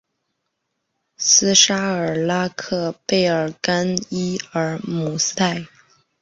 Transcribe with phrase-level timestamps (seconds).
[1.17, 5.67] 斯沙尔拉克贝尔甘伊尔姆斯泰。